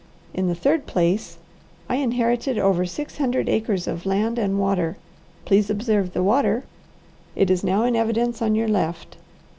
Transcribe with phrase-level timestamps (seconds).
[0.33, 1.37] In the third place,
[1.87, 4.97] I inherited over six hundred acres of land and water,
[5.45, 6.63] please observe the water
[7.35, 9.17] it is now in evidence on your left.